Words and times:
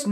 How's 0.00 0.08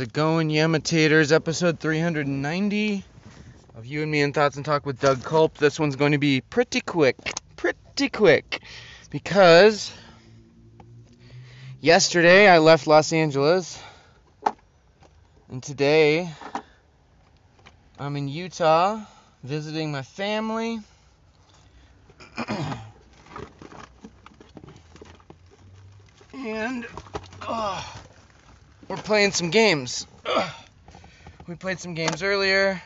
it 0.00 0.12
going, 0.12 0.48
Yamitators? 0.48 1.30
Episode 1.30 1.78
390 1.78 3.04
of 3.76 3.86
You 3.86 4.02
and 4.02 4.10
Me 4.10 4.22
and 4.22 4.34
Thoughts 4.34 4.56
and 4.56 4.64
Talk 4.64 4.84
with 4.84 4.98
Doug 4.98 5.22
Culp. 5.22 5.56
This 5.56 5.78
one's 5.78 5.94
going 5.94 6.10
to 6.12 6.18
be 6.18 6.40
pretty 6.40 6.80
quick. 6.80 7.16
Pretty 7.54 8.08
quick. 8.08 8.60
Because 9.10 9.92
yesterday 11.80 12.48
I 12.48 12.58
left 12.58 12.88
Los 12.88 13.12
Angeles. 13.12 13.80
And 15.48 15.62
today 15.62 16.28
I'm 18.00 18.16
in 18.16 18.26
Utah 18.26 19.00
visiting 19.44 19.92
my 19.92 20.02
family. 20.02 20.80
and. 26.34 26.86
Oh, 27.42 28.02
we're 28.88 28.96
playing 28.96 29.32
some 29.32 29.50
games. 29.50 30.06
Ugh. 30.26 30.50
We 31.46 31.56
played 31.56 31.80
some 31.80 31.94
games 31.94 32.22
earlier. 32.22 32.80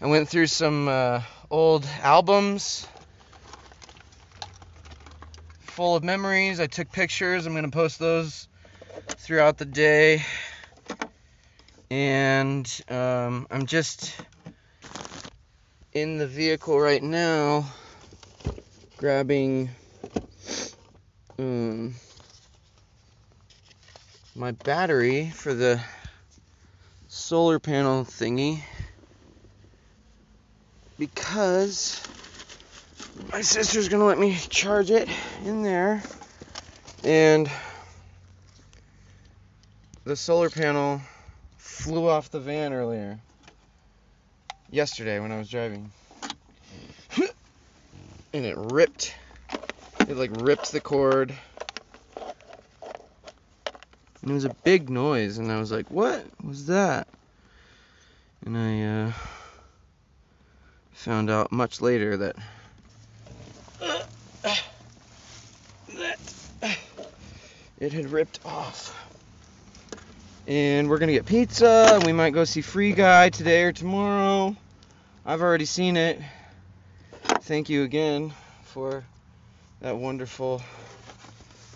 I 0.00 0.06
went 0.06 0.28
through 0.28 0.46
some 0.46 0.88
uh, 0.88 1.22
old 1.50 1.86
albums 2.02 2.86
full 5.78 5.94
of 5.94 6.02
memories. 6.02 6.58
I 6.58 6.66
took 6.66 6.90
pictures. 6.90 7.46
I'm 7.46 7.52
going 7.52 7.64
to 7.64 7.70
post 7.70 8.00
those 8.00 8.48
throughout 9.18 9.58
the 9.58 9.64
day. 9.64 10.24
And 11.88 12.68
um, 12.88 13.46
I'm 13.48 13.64
just 13.66 14.20
in 15.92 16.18
the 16.18 16.26
vehicle 16.26 16.80
right 16.80 17.00
now 17.00 17.64
grabbing. 18.96 19.70
Um, 21.38 21.94
my 24.38 24.52
battery 24.52 25.30
for 25.30 25.52
the 25.52 25.80
solar 27.08 27.58
panel 27.58 28.04
thingy 28.04 28.60
because 30.96 32.00
my 33.32 33.40
sister's 33.40 33.88
gonna 33.88 34.04
let 34.04 34.16
me 34.16 34.36
charge 34.48 34.92
it 34.92 35.08
in 35.44 35.64
there. 35.64 36.00
And 37.02 37.50
the 40.04 40.14
solar 40.14 40.50
panel 40.50 41.00
flew 41.56 42.08
off 42.08 42.30
the 42.30 42.38
van 42.38 42.72
earlier 42.72 43.18
yesterday 44.70 45.18
when 45.18 45.32
I 45.32 45.38
was 45.38 45.50
driving. 45.50 45.90
And 48.34 48.44
it 48.44 48.58
ripped 48.58 49.14
it 50.06 50.16
like 50.18 50.30
ripped 50.34 50.70
the 50.70 50.80
cord 50.80 51.34
and 54.28 54.34
it 54.34 54.34
was 54.34 54.44
a 54.44 54.50
big 54.62 54.90
noise, 54.90 55.38
and 55.38 55.50
I 55.50 55.58
was 55.58 55.72
like, 55.72 55.90
what 55.90 56.22
was 56.44 56.66
that? 56.66 57.08
And 58.44 58.58
I 58.58 58.82
uh, 58.82 59.12
found 60.92 61.30
out 61.30 61.50
much 61.50 61.80
later 61.80 62.14
that 62.18 62.36
that 65.94 66.78
it 67.80 67.94
had 67.94 68.10
ripped 68.10 68.40
off. 68.44 68.94
And 70.46 70.90
we're 70.90 70.98
gonna 70.98 71.12
get 71.12 71.24
pizza, 71.24 71.98
we 72.04 72.12
might 72.12 72.34
go 72.34 72.44
see 72.44 72.60
Free 72.60 72.92
Guy 72.92 73.30
today 73.30 73.62
or 73.62 73.72
tomorrow. 73.72 74.54
I've 75.24 75.40
already 75.40 75.64
seen 75.64 75.96
it. 75.96 76.20
Thank 77.40 77.70
you 77.70 77.82
again 77.82 78.34
for 78.64 79.04
that 79.80 79.96
wonderful, 79.96 80.60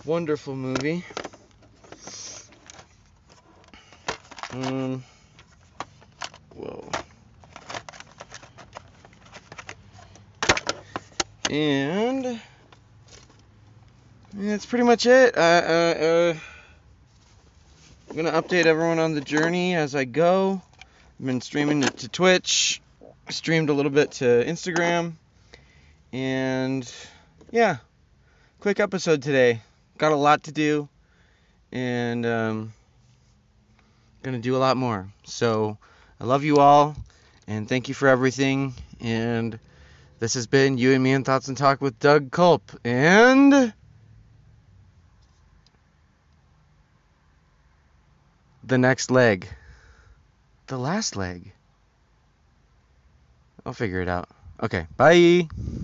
wonderful 0.05 0.55
movie. 0.55 1.03
Um, 4.53 5.03
whoa. 6.55 6.91
And 11.49 12.41
that's 14.35 14.67
pretty 14.67 14.85
much 14.85 15.07
it. 15.07 15.37
Uh, 15.37 15.41
uh, 15.41 15.43
uh, 15.43 16.35
I'm 18.11 18.17
gonna 18.17 18.33
update 18.33 18.67
everyone 18.67 18.99
on 18.99 19.15
the 19.15 19.23
journey 19.23 19.75
as 19.75 19.95
I 19.95 20.05
go. 20.05 20.61
I've 20.83 21.27
been 21.27 21.41
streaming 21.41 21.83
it 21.83 21.99
to 21.99 22.09
Twitch, 22.09 22.83
streamed 23.31 23.71
a 23.71 23.73
little 23.73 23.91
bit 23.91 24.13
to 24.13 24.25
Instagram, 24.25 25.15
and 26.13 26.91
yeah, 27.51 27.79
quick 28.61 28.81
episode 28.81 29.23
today. 29.23 29.63
Got 29.97 30.13
a 30.13 30.17
lot 30.17 30.45
to 30.45 30.53
do, 30.53 30.89
and 31.71 32.27
um, 32.27 32.73
going 34.23 34.37
to 34.37 34.41
do 34.41 34.57
a 34.57 34.59
lot 34.59 34.77
more. 34.77 35.09
So 35.25 35.79
I 36.21 36.25
love 36.25 36.45
you 36.45 36.57
all 36.57 36.97
and 37.47 37.69
thank 37.69 37.89
you 37.89 37.95
for 37.95 38.09
everything. 38.09 38.75
And 39.01 39.59
this 40.19 40.35
has 40.35 40.47
been 40.47 40.79
You 40.79 40.93
and 40.93 41.03
Me 41.03 41.13
in 41.13 41.25
Thoughts 41.25 41.49
and 41.49 41.57
Talk 41.57 41.81
with 41.81 41.99
Doug 41.99 42.31
Culp. 42.31 42.71
And 42.85 43.73
the 48.65 48.79
next 48.79 49.11
leg. 49.11 49.49
The 50.69 50.79
last 50.79 51.17
leg. 51.17 51.53
I'll 53.67 53.73
figure 53.73 54.01
it 54.01 54.09
out. 54.09 54.29
Okay, 54.63 54.87
bye. 54.97 55.49